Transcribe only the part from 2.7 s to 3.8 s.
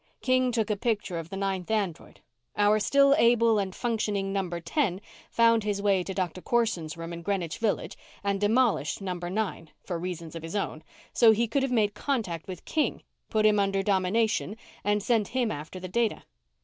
still able and